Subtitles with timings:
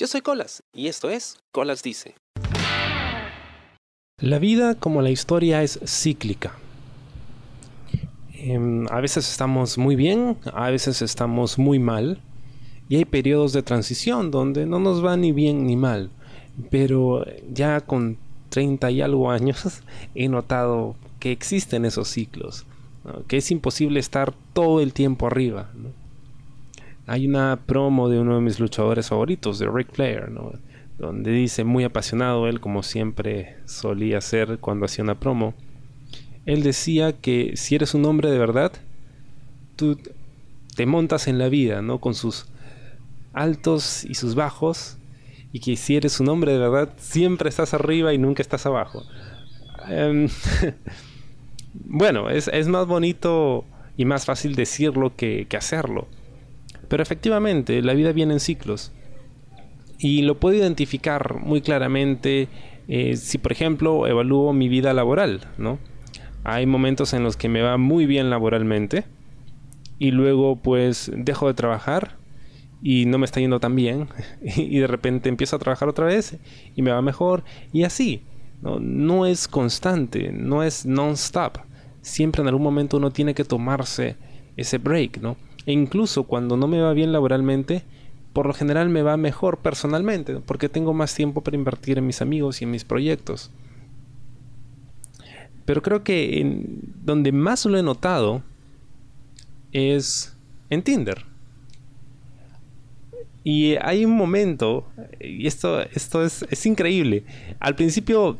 [0.00, 2.14] Yo soy Colas y esto es Colas Dice.
[4.16, 6.54] La vida como la historia es cíclica.
[8.32, 12.22] Em, a veces estamos muy bien, a veces estamos muy mal
[12.88, 16.08] y hay periodos de transición donde no nos va ni bien ni mal.
[16.70, 18.16] Pero ya con
[18.48, 19.82] 30 y algo años
[20.14, 22.64] he notado que existen esos ciclos,
[23.28, 25.70] que es imposible estar todo el tiempo arriba.
[27.10, 30.28] Hay una promo de uno de mis luchadores favoritos, de Rick Flair,
[30.96, 35.54] donde dice muy apasionado él, como siempre solía ser cuando hacía una promo.
[36.46, 38.70] Él decía que si eres un hombre de verdad,
[39.74, 39.98] tú
[40.76, 41.98] te montas en la vida, ¿no?
[41.98, 42.46] Con sus
[43.32, 44.96] altos y sus bajos,
[45.52, 49.02] y que si eres un hombre de verdad, siempre estás arriba y nunca estás abajo.
[49.88, 50.28] Em,
[51.74, 53.64] bueno, es, más bonito
[53.96, 56.06] y más fácil decirlo que hacerlo.
[56.90, 58.92] Pero efectivamente, la vida viene en ciclos.
[60.00, 62.48] Y lo puedo identificar muy claramente
[62.88, 65.78] eh, si, por ejemplo, evalúo mi vida laboral, ¿no?
[66.42, 69.04] Hay momentos en los que me va muy bien laboralmente
[70.00, 72.16] y luego pues dejo de trabajar
[72.82, 74.08] y no me está yendo tan bien
[74.42, 76.38] y de repente empiezo a trabajar otra vez
[76.74, 78.24] y me va mejor y así.
[78.62, 81.58] No, no es constante, no es non-stop.
[82.02, 84.16] Siempre en algún momento uno tiene que tomarse
[84.56, 85.36] ese break, ¿no?
[85.70, 87.84] E incluso cuando no me va bien laboralmente,
[88.32, 92.20] por lo general me va mejor personalmente, porque tengo más tiempo para invertir en mis
[92.20, 93.52] amigos y en mis proyectos.
[95.66, 98.42] Pero creo que en donde más lo he notado
[99.70, 100.36] es
[100.70, 101.24] en Tinder.
[103.44, 104.88] Y hay un momento,
[105.20, 107.22] y esto, esto es, es increíble.
[107.60, 108.38] Al principio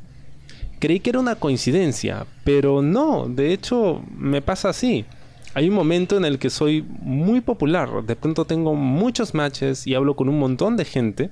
[0.80, 5.04] creí que era una coincidencia, pero no, de hecho me pasa así
[5.54, 8.04] hay un momento en el que soy muy popular.
[8.04, 11.30] De pronto tengo muchos matches y hablo con un montón de gente.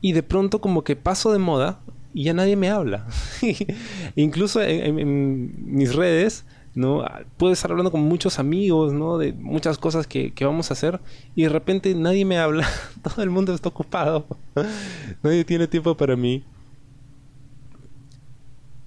[0.00, 1.80] Y de pronto como que paso de moda
[2.12, 3.06] y ya nadie me habla.
[4.16, 6.44] Incluso en, mis redes,
[6.74, 7.04] ¿no?
[7.38, 9.16] Puedo estar hablando con muchos amigos, ¿no?
[9.16, 11.00] De muchas cosas que, que vamos a hacer.
[11.34, 12.68] Y de repente nadie me habla.
[13.02, 14.26] Todo el mundo está ocupado.
[15.22, 16.44] nadie tiene tiempo para mí.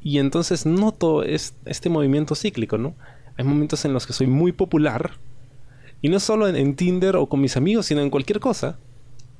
[0.01, 2.93] Y entonces noto este movimiento cíclico, ¿no?
[3.37, 5.11] Hay momentos en los que soy muy popular.
[6.01, 8.77] Y no solo en, Tinder o con mis amigos, sino en cualquier cosa.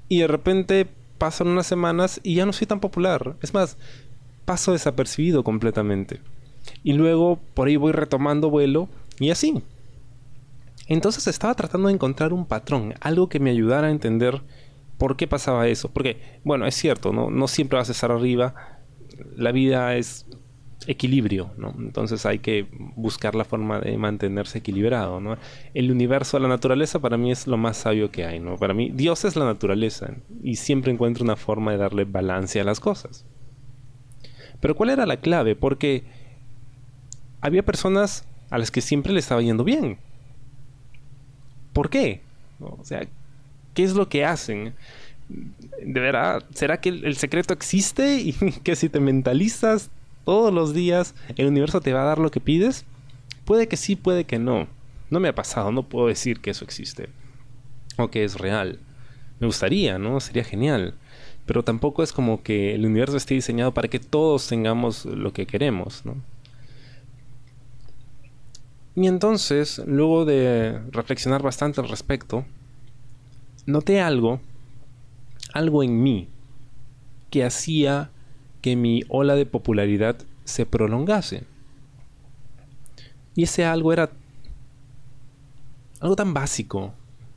[0.09, 3.35] Y de repente pasan unas semanas y ya no soy tan popular.
[3.41, 3.78] Es más,
[4.45, 6.22] paso desapercibido completamente.
[6.84, 8.89] Y luego por ahí voy retomando vuelo
[9.19, 9.61] y así.
[10.88, 14.41] Entonces estaba tratando de encontrar un patrón, algo que me ayudara a entender
[14.97, 15.89] por qué pasaba eso.
[15.89, 18.79] Porque, bueno, es cierto, no, no siempre vas a estar arriba.
[19.35, 20.25] La vida es
[20.88, 21.73] equilibrio, ¿no?
[21.78, 25.19] Entonces hay que buscar la forma de mantenerse equilibrado.
[25.73, 28.40] El universo, la naturaleza para mí es lo más sabio que hay.
[28.59, 32.63] Para mí Dios es la naturaleza y siempre encuentro una forma de darle balance a
[32.63, 33.25] las cosas.
[34.59, 35.56] Pero ¿cuál era la clave?
[35.56, 36.03] Porque
[37.41, 39.97] había personas a las que siempre le estaba yendo bien.
[41.73, 42.22] ¿Por qué?
[42.59, 43.06] O sea,
[43.73, 44.73] ¿qué es lo que hacen?
[45.28, 46.44] ¿De verdad?
[46.53, 49.91] ¿Será que el secreto existe y que si te mentalizas
[50.25, 52.85] todos los días el universo te va a dar lo que pides?
[53.45, 54.67] Puede que sí, puede que no.
[55.09, 57.09] No me ha pasado, no puedo decir que eso existe.
[57.97, 58.79] O que es real.
[59.39, 60.19] Me gustaría, ¿no?
[60.19, 60.95] Sería genial.
[61.45, 65.45] Pero tampoco es como que el universo esté diseñado para que todos tengamos lo que
[65.45, 66.15] queremos, ¿no?
[68.95, 72.45] Y entonces, luego de reflexionar bastante al respecto,
[73.65, 74.39] noté algo,
[75.53, 76.29] algo en mí,
[77.29, 78.09] que hacía
[78.65, 81.43] que mi ola de popularidad se prolongase.
[83.35, 84.09] Y ese algo era
[85.99, 86.91] algo tan básico,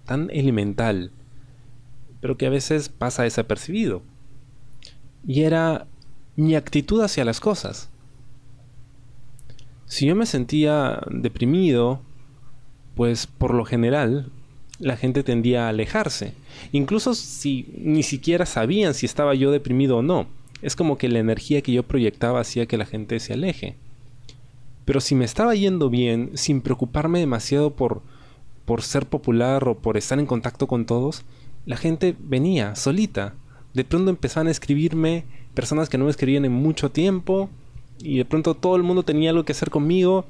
[0.06, 1.10] tan elemental,
[2.22, 4.00] pero que a veces pasa desapercibido.
[5.26, 5.86] Y era
[6.34, 7.90] mi actitud hacia las cosas.
[9.84, 12.00] Si yo me sentía deprimido,
[12.94, 14.32] pues por lo general
[14.78, 16.32] la gente tendía a alejarse,
[16.72, 21.18] incluso si ni siquiera sabían si estaba yo deprimido o no es como que la
[21.18, 23.76] energía que yo proyectaba hacía que la gente se aleje.
[24.84, 28.02] Pero si me estaba yendo bien, sin preocuparme demasiado por,
[28.64, 31.24] por ser popular o por estar en contacto con todos,
[31.66, 33.34] la gente venía solita.
[33.74, 35.24] De pronto empezaban a escribirme
[35.54, 37.50] personas que no me escribían en mucho tiempo
[37.98, 40.24] y de pronto todo el mundo tenía algo que hacer conmigo.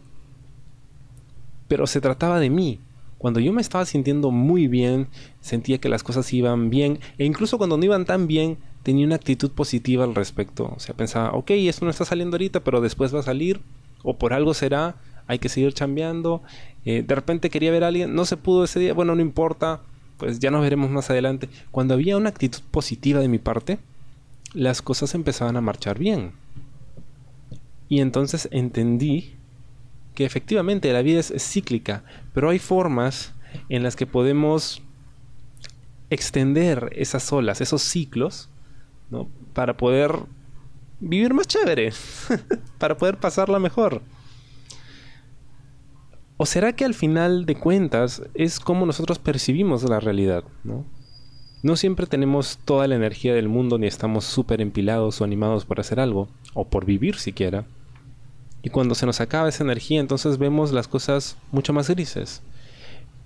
[1.68, 2.80] Pero se trataba de mí.
[3.18, 5.08] Cuando yo me estaba sintiendo muy bien,
[5.40, 9.16] sentía que las cosas iban bien, e incluso cuando no iban tan bien, tenía una
[9.16, 10.72] actitud positiva al respecto.
[10.74, 13.60] O sea, pensaba, ok, esto no está saliendo ahorita, pero después va a salir,
[14.02, 16.42] o por algo será, hay que seguir chambeando.
[16.84, 19.82] Eh, de repente quería ver a alguien, no se pudo ese día, bueno, no importa,
[20.16, 23.78] pues ya nos veremos más adelante, cuando había una actitud positiva de mi parte,
[24.54, 26.32] las cosas empezaban a marchar bien.
[27.88, 29.37] Y entonces entendí
[30.18, 32.02] que efectivamente la vida es, cíclica,
[32.34, 33.32] pero hay formas
[33.68, 34.82] en las que podemos
[36.10, 38.50] extender esas olas, esos ciclos,
[39.10, 39.28] ¿no?
[39.52, 40.10] para poder
[40.98, 41.92] vivir más chévere,
[42.78, 44.02] para poder pasarla mejor.
[46.36, 50.42] ¿O será que al final de cuentas es como nosotros percibimos la realidad?
[50.64, 50.84] ¿no?
[51.62, 55.78] no siempre tenemos toda la energía del mundo ni estamos súper empilados o animados por
[55.78, 57.66] hacer algo, o por vivir siquiera.
[58.68, 62.42] Y cuando se nos acaba esa energía, entonces vemos las cosas mucho más grises.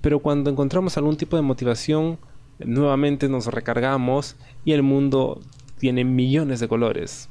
[0.00, 2.20] Pero cuando encontramos algún tipo de motivación,
[2.60, 5.40] nuevamente nos recargamos y el mundo
[5.78, 7.28] tiene millones de colores.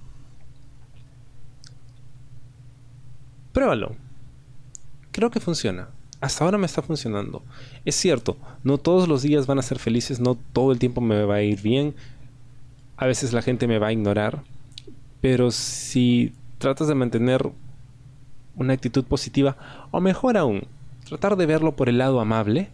[3.53, 3.95] Pruébalo.
[5.13, 5.87] Creo que funciona.
[6.19, 7.43] Hasta ahora me está funcionando.
[7.85, 8.35] Es cierto,
[8.65, 11.43] no todos los días van a ser felices, no todo el tiempo me va a
[11.43, 11.95] ir bien.
[12.97, 14.43] A veces la gente me va a ignorar.
[15.21, 17.49] Pero si tratas de mantener
[18.61, 19.57] una actitud positiva,
[19.91, 20.63] o mejor aún,
[21.05, 22.69] tratar de verlo por el lado amable,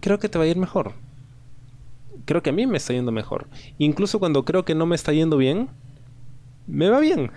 [0.00, 0.92] creo que te va a ir mejor.
[2.24, 3.46] Creo que a mí me está yendo mejor.
[3.78, 5.68] Incluso cuando creo que no me está yendo bien,
[6.66, 7.30] me va bien.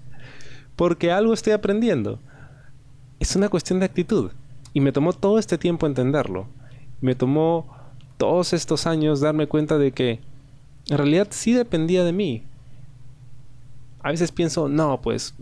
[0.76, 2.18] Porque algo estoy aprendiendo.
[3.20, 4.30] Es una cuestión de actitud.
[4.72, 6.46] Y me tomó todo este tiempo entenderlo.
[7.00, 7.66] Me tomó
[8.16, 10.20] todos estos años darme cuenta de que
[10.88, 12.42] en realidad sí dependía de mí.
[14.02, 15.34] A veces pienso, no, pues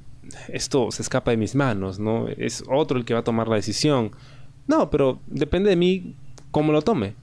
[0.49, 2.29] esto se escapa de mis manos, ¿no?
[2.29, 4.13] Es otro el que va a tomar la decisión.
[4.67, 6.17] No, pero depende de mí
[6.51, 7.15] cómo lo tome.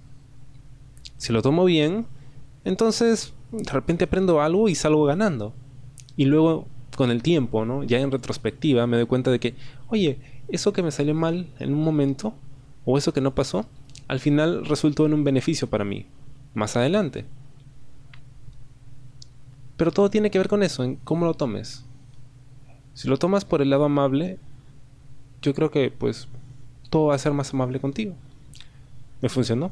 [1.17, 2.05] Si lo tomo bien,
[2.65, 5.53] entonces de repente aprendo algo y salgo ganando.
[6.15, 7.83] Y luego, con el tiempo, ¿no?
[7.83, 9.55] Ya en retrospectiva, me doy cuenta de que,
[9.89, 12.33] oye, eso que me salió mal en un momento,
[12.85, 13.65] o eso que no pasó,
[14.07, 16.05] al final resultó en un beneficio para mí,
[16.53, 17.25] más adelante.
[19.77, 21.85] Pero todo tiene que ver con eso, en cómo lo tomes.
[22.93, 24.37] Si lo tomas por el lado amable,
[25.41, 26.27] yo creo que pues
[26.89, 28.15] todo va a ser más amable contigo.
[29.21, 29.71] Me funcionó.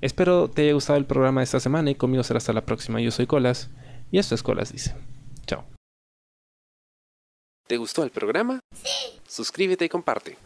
[0.00, 3.00] Espero te haya gustado el programa de esta semana y conmigo será hasta la próxima.
[3.00, 3.70] Yo soy Colas
[4.10, 4.94] y esto es Colas Dice.
[5.46, 5.64] Chao.
[7.68, 8.60] ¿Te gustó el programa?
[8.74, 9.20] Sí.
[9.26, 10.36] Suscríbete y comparte.